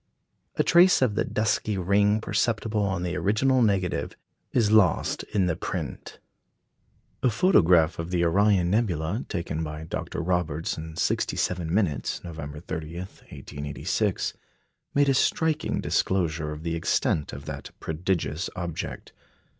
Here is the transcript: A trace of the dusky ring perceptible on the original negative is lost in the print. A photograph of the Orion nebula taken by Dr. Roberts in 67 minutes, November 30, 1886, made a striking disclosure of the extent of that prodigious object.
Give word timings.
A 0.55 0.63
trace 0.63 1.03
of 1.03 1.13
the 1.13 1.23
dusky 1.23 1.77
ring 1.77 2.21
perceptible 2.21 2.81
on 2.81 3.03
the 3.03 3.15
original 3.15 3.61
negative 3.61 4.13
is 4.51 4.71
lost 4.71 5.21
in 5.25 5.45
the 5.45 5.55
print. 5.55 6.17
A 7.21 7.29
photograph 7.29 7.99
of 7.99 8.09
the 8.09 8.23
Orion 8.25 8.71
nebula 8.71 9.27
taken 9.29 9.63
by 9.63 9.83
Dr. 9.83 10.19
Roberts 10.19 10.75
in 10.75 10.95
67 10.95 11.71
minutes, 11.71 12.23
November 12.23 12.59
30, 12.61 12.97
1886, 12.97 14.33
made 14.95 15.07
a 15.07 15.13
striking 15.13 15.79
disclosure 15.81 16.51
of 16.51 16.63
the 16.63 16.73
extent 16.73 17.31
of 17.31 17.45
that 17.45 17.69
prodigious 17.79 18.49
object. 18.55 19.11